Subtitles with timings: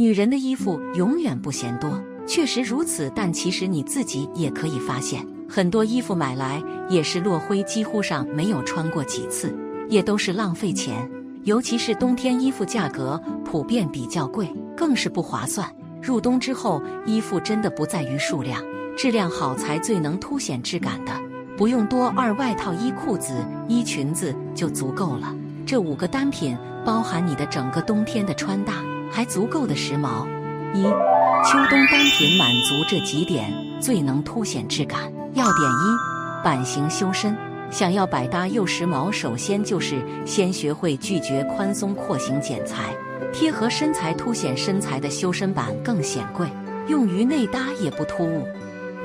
[0.00, 3.10] 女人的衣服永远不嫌多，确实如此。
[3.16, 9.52] 但其实你自己也可以发现，很多衣服买来也是落灰，几乎上没有穿过几次，
[9.88, 11.10] 也都是浪费钱。
[11.42, 15.68] 尤其是冬天，衣服价格普遍比较贵，更是不划算。
[16.00, 18.62] 入冬之后，衣服真的不在于数量，
[18.96, 21.10] 质量好才最能凸显质感的。
[21.56, 23.34] 不用多，二外套、衣裤子、
[23.66, 25.34] 衣裙子就足够了。
[25.66, 28.74] 这五个单品包含你的整个冬天的穿搭。
[29.10, 30.26] 还足够的时髦。
[30.74, 35.12] 一秋冬单品满足这几点，最能凸显质感。
[35.34, 37.36] 要点一：版型修身。
[37.70, 42.94] 想要百搭又时髦，首先就是先学会拒绝宽松廓形剪裁，
[43.32, 46.46] 贴合身材凸显身材的修身版更显贵，
[46.88, 48.46] 用于内搭也不突兀。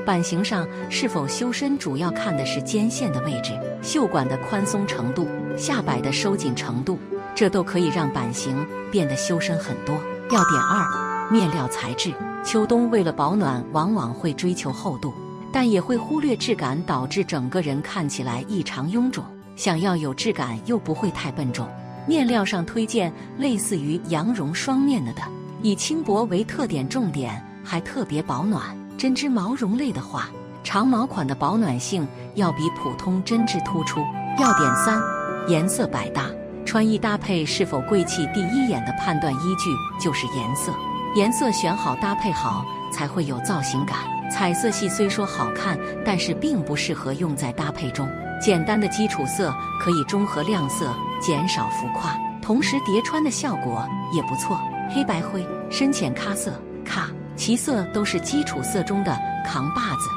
[0.04, 3.52] 版型上是否修身，主要看的是肩线的位置、
[3.82, 6.98] 袖管的宽松程度、下摆的收紧程度。
[7.34, 9.94] 这都可以让版型变得修身很多。
[10.30, 12.12] 要点二：面料材质。
[12.44, 15.12] 秋冬为了保暖，往往会追求厚度，
[15.50, 19.24] 但也会忽略质感，导致整个人看起来异常臃肿。
[19.56, 21.66] 想要有质感又不会太笨重，
[22.06, 25.22] 面料上推荐类似于羊绒双面的的，
[25.62, 28.76] 以轻薄为特点，重点还特别保暖。
[29.04, 30.30] 针织毛绒类的话，
[30.62, 34.00] 长毛款的保暖性要比普通针织突出。
[34.38, 34.98] 要点三：
[35.46, 36.30] 颜色百搭。
[36.64, 39.68] 穿衣搭配是否贵气，第一眼的判断依据
[40.00, 40.72] 就是颜色。
[41.16, 43.98] 颜色选好，搭配好，才会有造型感。
[44.32, 48.08] 彩色系虽说好看，但是并不适合用在搭配中。
[48.40, 50.90] 简单的基础色可以中和亮色，
[51.20, 54.58] 减少浮夸，同时叠穿的效果也不错。
[54.94, 57.10] 黑白灰、深浅咖色、卡
[57.44, 60.08] 其色都是基础色中的扛把子。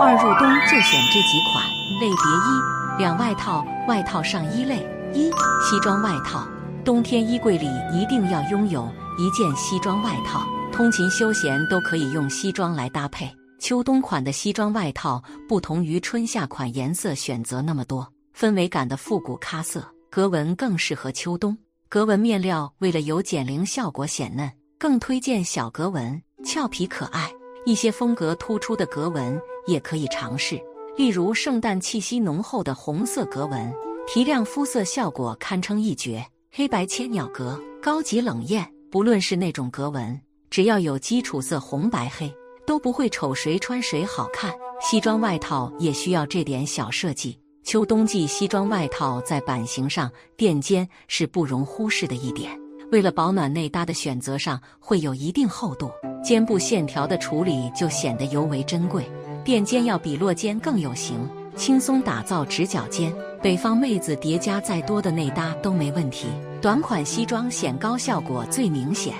[0.00, 1.64] 二入冬就选这几款。
[2.00, 4.76] 类别一：两外套、外套上衣类。
[5.12, 5.28] 一
[5.60, 6.46] 西装外套，
[6.84, 13.28] 冬天衣柜里一定要拥有一件西装外套，通勤休闲都可以用西装来搭配。
[13.58, 18.06] 秋冬款的西装外套不同于春夏款，颜色选择那么多，
[18.38, 21.58] 氛围感的复古咖色格纹更适合秋冬。
[21.88, 24.48] 格纹面料为了有减龄效果显嫩，
[24.78, 27.30] 更推荐小格纹，俏皮可爱。
[27.64, 30.60] 一些风格突出的格纹也可以尝试，
[30.96, 33.72] 例如圣诞气息浓厚的红色格纹。
[34.08, 38.68] 提亮肤色效果堪称一绝，黑白千鸟格高级冷艳。
[38.90, 40.20] 不论是那种格纹，
[40.50, 42.34] 只要有基础色红白黑，
[42.66, 44.52] 都不会丑，谁穿谁好看。
[44.80, 47.38] 西装外套也需要这点小设计。
[47.62, 52.50] 秋冬季西装外套在版型上垫肩是不容忽视的一点。
[52.90, 55.90] 为了保暖，内搭的选择上会有一定厚度，
[56.22, 59.04] 肩部线条的处理就显得尤为珍贵。
[59.44, 61.16] 垫肩要比落肩更有型，
[61.56, 63.12] 轻松打造直角肩。
[63.42, 66.28] 北方妹子叠加再多的内搭都没问题，
[66.60, 69.14] 短款西装显高效果最明显，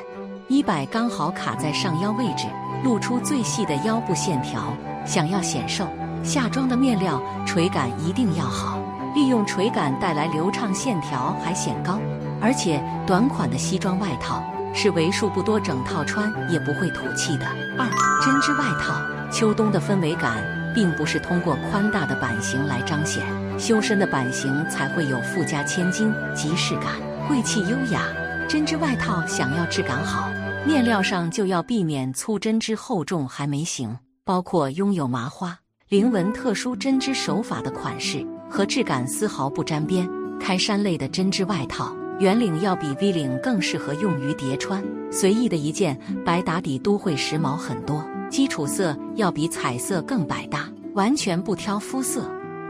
[0.46, 2.46] 衣摆刚好卡在上腰位置，
[2.84, 4.72] 露出最细的腰部线条。
[5.04, 5.84] 想要显瘦，
[6.22, 8.78] 夏装的面料垂感一定要好，
[9.16, 11.98] 利用垂感带来流畅线条还显高。
[12.40, 14.40] 而且短款的西装外套
[14.74, 17.46] 是为数不多整套穿也不会土气的。
[17.78, 17.88] 二
[18.22, 19.00] 针织外套，
[19.30, 20.42] 秋冬的氛围感
[20.74, 23.22] 并不是通过宽大的版型来彰显。
[23.58, 26.94] 修身的版型才会有富家千金即视感，
[27.28, 28.02] 贵气优雅。
[28.48, 30.28] 针织外套想要质感好，
[30.66, 33.96] 面料上就要避免粗针织厚重还没型。
[34.24, 35.58] 包括拥有麻花、
[35.88, 40.08] 菱纹特殊针织手法的款式，和质感丝毫不沾边。
[40.38, 48.00] 开衫类的针织外套，圆领要比 V 领更适合用于叠穿，随意的一件白打底都会时髦很多。
[48.30, 52.20] 基础色要比彩色更百搭，完全不挑肤色。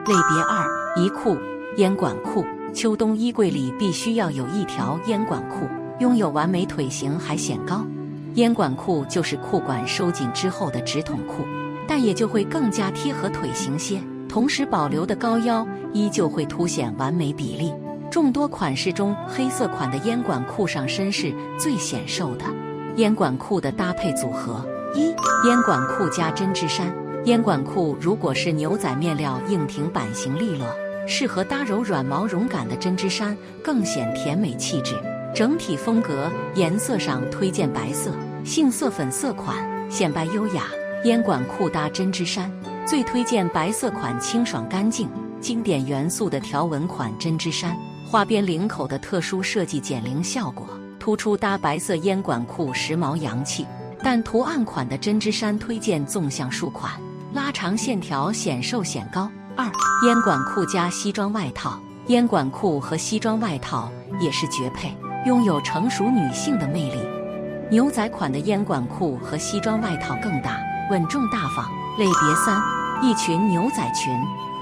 [0.07, 0.67] 类别二：
[0.97, 1.37] 衣裤、
[1.77, 2.43] 烟管裤。
[2.73, 5.69] 秋冬衣柜里必须要有一条烟管裤，
[6.01, 7.85] 拥有完美腿型还显高。
[8.37, 11.45] 烟管裤就是裤管收紧之后的直筒裤，
[11.87, 14.01] 但也就会更加贴合腿型些，
[14.31, 17.71] 同时保留的高腰依旧会凸显完美比例。
[18.13, 22.45] 众多款式中，黑色款的烟管裤上身是最显瘦的。
[22.97, 24.63] 烟管裤的搭配组合：
[24.95, 25.07] 一、
[25.47, 26.95] 烟管裤加针织衫。
[27.25, 30.67] 烟管裤如果是牛仔面料，硬挺版型利落，
[31.09, 34.95] 适合搭柔软毛绒感的针织衫，更显甜美气质。
[35.35, 38.11] 整体风格颜色上推荐白色，
[38.45, 39.57] 杏色粉色款，
[39.91, 40.65] 显白优雅。
[41.05, 42.53] 烟管裤搭针织衫，
[42.87, 45.09] 最推荐白色款，清爽干净，
[45.41, 47.75] 经典元素的条纹款针织衫，
[48.13, 50.69] 花边领口的特殊设计减龄效果，
[50.99, 53.67] 突出搭白色烟管裤，时髦洋气。
[54.03, 56.93] 但图案款的针织衫推荐纵向竖款，
[57.33, 59.31] 拉长线条显瘦显高。
[59.57, 59.65] 二
[60.07, 64.95] 烟管裤加西装外套，烟管裤和西装外套也是绝配，
[65.25, 66.99] 拥有成熟女性的魅力。
[67.71, 70.61] 牛仔款的烟管裤和西装外套更大。
[70.91, 71.65] 稳重大方，
[71.99, 72.61] 类别三，
[73.03, 74.15] 一裙牛仔裙。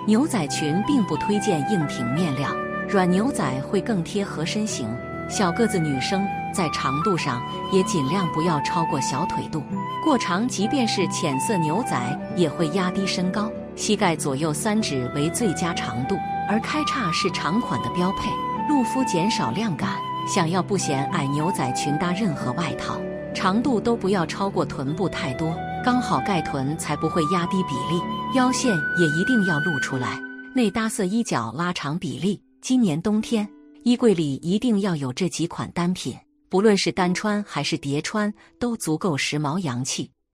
[0.06, 2.48] 牛仔裙并不推荐硬挺面料，
[2.90, 4.88] 软牛仔会更贴合身形。
[5.28, 7.40] 小个子女生在长度上
[7.72, 9.62] 也尽量不要超过小腿肚，
[10.02, 13.48] 过长即便是浅色牛仔也会压低身高。
[13.76, 16.16] 膝盖左右三指为最佳长度，
[16.48, 18.28] 而开叉是长款的标配，
[18.68, 19.90] 露肤减少量感。
[20.26, 23.00] 想要不显矮，牛仔裙搭任何外套，
[23.32, 25.54] 长度都不要超过臀部太多。
[25.84, 28.02] 刚好盖臀才不会压低比例，
[28.34, 30.18] 腰线也一定要露出来。
[30.56, 33.48] 内搭色衣角拉长比例，今年冬天
[33.84, 36.14] 衣柜里一定要有这几款单品，
[36.50, 40.10] 不论是单穿还是叠穿，都足够时髦洋气。